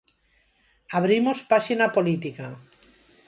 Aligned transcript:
Abrimos 0.97 1.39
páxina 1.51 1.87
política. 1.95 2.47